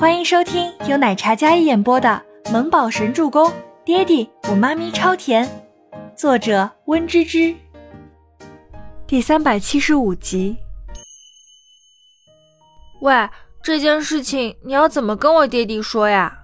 [0.00, 3.50] 欢迎收听由奶茶嘉一演播的《萌宝神助攻》，
[3.84, 5.46] 爹地我妈咪超甜，
[6.16, 7.54] 作者温芝芝。
[9.06, 10.56] 第三百七十五集。
[13.02, 13.28] 喂，
[13.62, 16.34] 这件事情你要怎么跟我爹地说呀？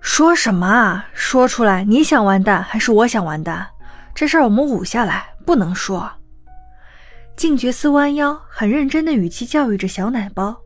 [0.00, 1.08] 说什么啊？
[1.12, 3.66] 说出来，你想完蛋还是我想完蛋？
[4.14, 6.08] 这事儿我们捂下来，不能说。
[7.34, 10.56] 静觉寺弯腰，很认真的语气教育着小奶包。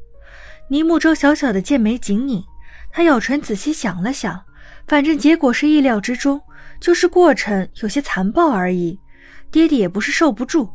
[0.71, 2.45] 倪木舟小小的剑眉紧拧，
[2.93, 4.41] 他咬唇仔细想了想，
[4.87, 6.41] 反正结果是意料之中，
[6.81, 8.97] 就是过程有些残暴而已。
[9.51, 10.71] 爹爹也不是受不住，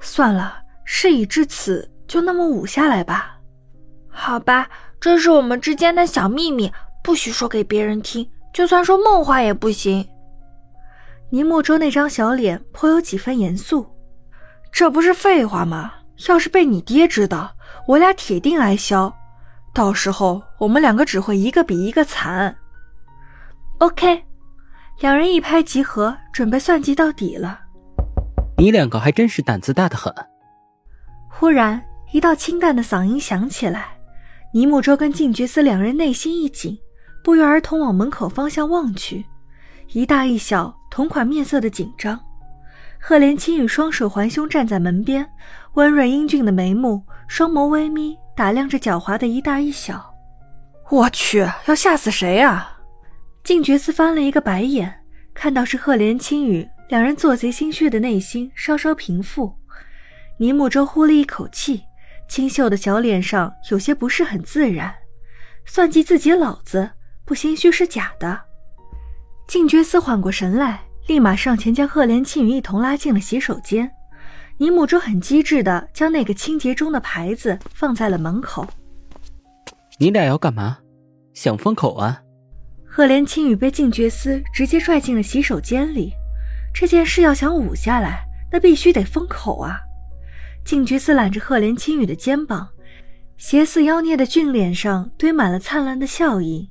[0.00, 3.38] 算了，事已至此，就那么捂下来吧。
[4.08, 10.04] 好吧，这是我们之间的小秘密，不许说给别人听，就算说梦话也不行。
[11.30, 13.86] 倪木舟那张小脸颇有几分严肃，
[14.72, 15.92] 这不是废话吗？
[16.28, 17.54] 要是被你爹知道，
[17.86, 19.14] 我俩铁定挨削。
[19.72, 22.56] 到时候我们两个只会一个比一个惨。
[23.78, 24.24] OK，
[25.00, 27.60] 两人一拍即合，准备算计到底了。
[28.58, 30.12] 你两个还真是胆子大的很。
[31.28, 33.96] 忽然，一道清淡的嗓音响起来，
[34.52, 36.78] 倪木舟跟静觉寺两人内心一紧，
[37.24, 39.24] 不约而同往门口方向望去。
[39.92, 42.20] 一大一小，同款面色的紧张。
[43.00, 45.26] 赫连青羽双手环胸站在门边，
[45.72, 48.18] 温润英俊的眉目，双眸微眯。
[48.40, 50.14] 打量着狡猾的一大一小，
[50.88, 52.80] 我去，要吓死谁啊！
[53.44, 54.90] 静觉寺翻了一个白眼，
[55.34, 59.54] 看到是赫连青羽，两人做贼心虚的内心稍稍平复。
[60.38, 61.82] 倪木舟呼了一口气，
[62.30, 64.90] 清秀的小脸上有些不是很自然。
[65.66, 66.92] 算计自己老子，
[67.26, 68.40] 不心虚是假的。
[69.46, 73.92] 静觉寺缓过神来，立马上前将赫连青羽一同拉进了洗手间。
[74.60, 78.66] 倪木舟很机智的将那个清洁中的牌子放在了门口。
[79.98, 80.76] 你俩要干嘛？
[81.32, 82.20] 想封口啊？
[82.84, 86.12] 赫连青羽被静觉司直接拽进了洗手间里。
[86.74, 88.22] 这件事要想捂下来，
[88.52, 89.80] 那必须得封口啊！
[90.62, 92.68] 静觉司揽着赫连青羽的肩膀，
[93.38, 96.68] 斜似妖孽的俊脸上堆满了灿烂的笑意。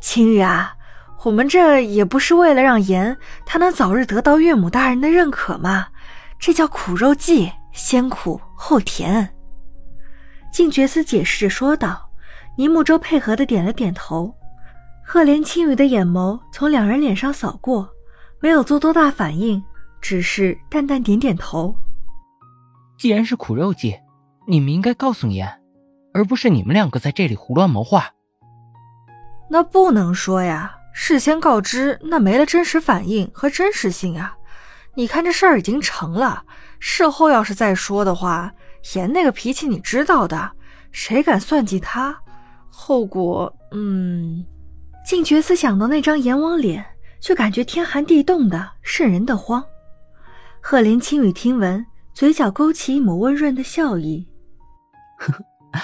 [0.00, 0.74] 青羽啊，
[1.22, 5.86] 我们这也不是为了让颜他能早日得到岳母大人的认可吗？
[6.40, 9.32] 这叫苦肉计，先苦后甜。
[10.50, 12.08] 静觉司解释着说道。
[12.56, 14.34] 倪木舟配合的点了点头。
[15.02, 17.88] 赫连青羽的眼眸从两人脸上扫过，
[18.40, 19.62] 没有做多大反应，
[20.00, 21.74] 只是淡淡点点头。
[22.98, 23.98] 既然是苦肉计，
[24.46, 25.48] 你们应该告诉言，
[26.12, 28.10] 而不是你们两个在这里胡乱谋划。
[29.48, 34.36] 那不能说呀，事先告知那没了真实反应和真实性啊。
[34.94, 36.44] 你看这事儿已经成了，
[36.78, 38.52] 事后要是再说的话，
[38.94, 40.52] 颜那个脾气你知道的，
[40.90, 42.16] 谁敢算计他，
[42.68, 43.54] 后果……
[43.72, 44.44] 嗯。
[45.06, 46.84] 静觉思想到那张阎王脸，
[47.20, 49.64] 就感觉天寒地冻的，瘆人的慌。
[50.60, 54.28] 赫连青羽听闻，嘴角勾起一抹温润的笑意。
[55.18, 55.80] 呵呵，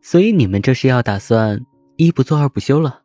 [0.00, 1.60] 所以你们这是要打算
[1.96, 3.02] 一不做二不休了？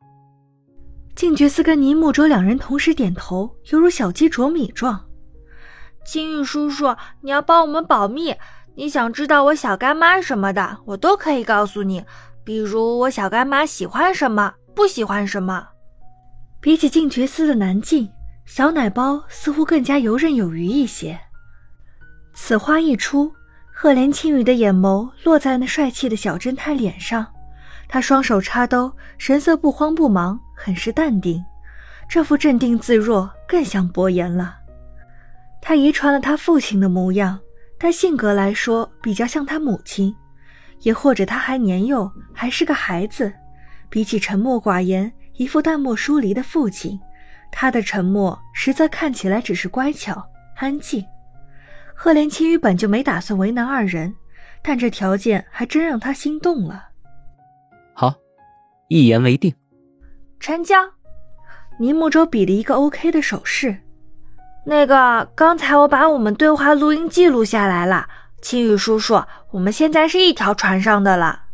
[1.16, 5.04] 静觉思跟倪木卓两人同时点头，犹如小鸡啄米状。
[6.04, 8.36] 青玉叔叔，你要帮我们保密。
[8.76, 12.04] 你想知道我小干妈什么的，我都可以告诉你。
[12.44, 15.68] 比如我小干妈喜欢什么，不喜欢什么。
[16.60, 18.10] 比起静觉寺的难进，
[18.46, 21.20] 小奶包似乎更加游刃有余一些。
[22.34, 23.32] 此话一出，
[23.74, 27.28] 赫连青羽的眼眸落在那帅气的小侦探脸上，
[27.88, 31.44] 他双手插兜，神色不慌不忙，很是淡定。
[32.08, 34.61] 这副镇定自若，更像伯言了。
[35.72, 37.40] 他遗传了他父亲的模样，
[37.80, 40.14] 但性格来说比较像他母亲，
[40.82, 43.32] 也或者他还年幼，还是个孩子。
[43.90, 47.00] 比起沉默寡言、一副淡漠疏离的父亲，
[47.54, 50.22] 他的沉默实则看起来只是乖巧
[50.58, 51.06] 安静。
[51.96, 54.14] 赫连青羽本就没打算为难二人，
[54.62, 56.90] 但这条件还真让他心动了。
[57.94, 58.14] 好，
[58.90, 59.56] 一言为定，
[60.38, 60.76] 成交。
[61.80, 63.78] 倪木舟比了一个 OK 的手势。
[64.64, 68.08] 那个，刚才我把我们对话录音记录下来了，
[68.42, 71.46] 青羽叔叔，我们现在是一条船上的了。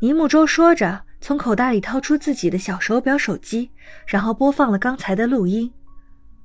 [0.00, 3.70] 尼木舟说着，从口袋里掏出自己的小手表手机，
[4.06, 5.72] 然后播放了刚才的录音。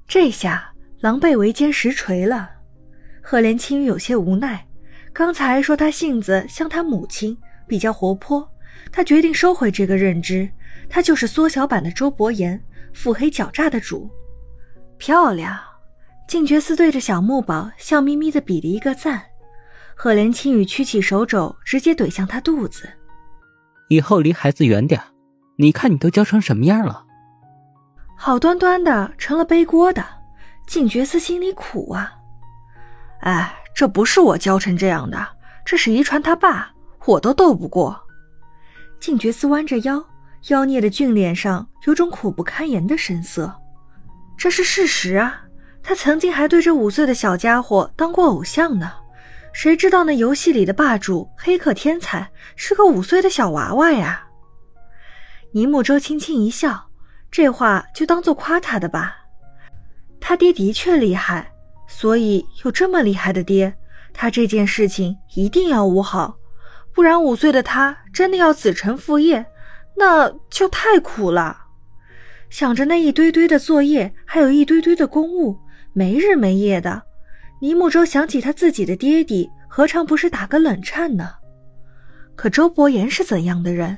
[0.08, 2.52] 这下狼狈为奸实锤了。
[3.24, 4.68] 赫连青羽有些无奈，
[5.12, 7.36] 刚才说他性子像他母亲，
[7.68, 8.48] 比较活泼，
[8.92, 10.48] 他决定收回这个认知，
[10.88, 12.64] 他就是缩小版的周伯言，
[12.94, 14.08] 腹黑狡诈的主。
[14.98, 15.58] 漂亮，
[16.28, 19.22] 静觉寺对着小木宝笑眯眯的比了一个赞。
[19.96, 22.90] 赫连青羽屈起手肘，直接怼向他肚子。
[23.90, 25.02] 以后离孩子远点。
[25.58, 27.06] 你看你都教成什么样了？
[28.18, 30.04] 好端端的成了背锅的，
[30.68, 32.14] 静觉寺心里苦啊。
[33.22, 35.26] 哎，这不是我教成这样的，
[35.66, 36.74] 这是遗传他爸，
[37.06, 38.02] 我都斗不过。
[39.00, 40.04] 静觉寺弯着腰，
[40.50, 43.62] 妖孽的俊脸上有种苦不堪言的神色。
[44.38, 45.44] 这是事实啊，
[45.82, 48.92] 他曾经还对这五岁的小家伙当过偶像呢。
[49.54, 54.28] 谁知道那游戏里的霸主、黑客天才是个五岁的小娃娃呀？
[55.54, 56.90] 尼木舟轻轻一笑，
[57.32, 59.16] 这话就当做夸他的吧。
[60.20, 61.50] 他爹的确厉害，
[61.88, 63.74] 所以有这么厉害的爹，
[64.14, 66.36] 他这件事情一定要捂好，
[66.94, 69.46] 不然五岁的他真的要子承父业，
[69.96, 71.65] 那就太苦了。
[72.56, 75.60] 想着那一堆堆的作业，还有一堆堆的公务，
[75.92, 77.04] 没日没夜的。
[77.60, 81.32] 尼木舟想起他自己的爹地，何尝不是打个冷颤呢？
[82.34, 83.98] 可周伯言是怎样的人？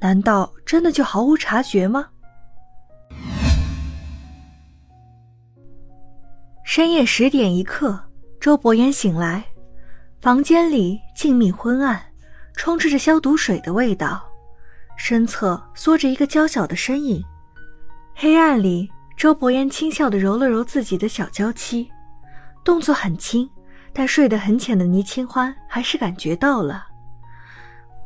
[0.00, 2.08] 难道真的就毫无察觉吗？
[6.64, 7.96] 深夜十点一刻，
[8.40, 9.44] 周伯言醒来，
[10.20, 12.02] 房间里静谧昏暗，
[12.56, 14.28] 充斥着消毒水的味道。
[14.96, 17.22] 身侧缩着一个娇小的身影，
[18.14, 21.90] 黑暗里，周伯言轻笑的揉了揉自己的小娇妻。
[22.64, 23.50] 动作很轻，
[23.92, 26.86] 但睡得很浅的倪清欢还是感觉到了。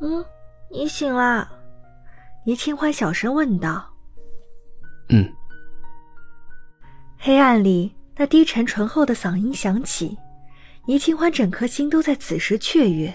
[0.00, 0.25] 嗯，
[0.73, 1.47] 你醒啦？
[2.44, 3.87] 倪清欢小声问道。
[5.11, 5.31] 嗯。
[7.19, 10.17] 黑暗里，那低沉醇厚的嗓音响起，
[10.87, 13.14] 倪清欢整颗心都在此时雀跃。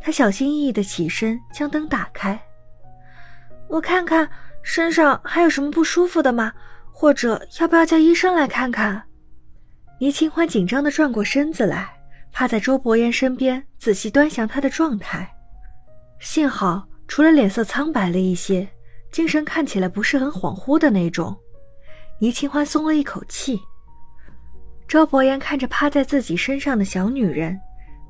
[0.00, 2.40] 他小心翼翼的起身，将灯打开。
[3.68, 4.28] 我看看
[4.66, 6.52] 身上还有什么不舒服的吗？
[6.90, 9.00] 或者要不要叫医生来看看？
[10.00, 11.88] 倪清欢紧张的转过身子来，
[12.32, 15.32] 趴在周伯言身边，仔细端详他的状态。
[16.18, 18.68] 幸好，除了脸色苍白了一些，
[19.12, 21.34] 精神看起来不是很恍惚的那种。
[22.18, 23.60] 倪清欢松了一口气。
[24.88, 27.56] 周伯言看着趴在自己身上的小女人，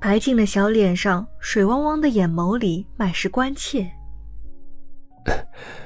[0.01, 3.87] 白净的小脸上，水汪汪的眼眸里满是关切。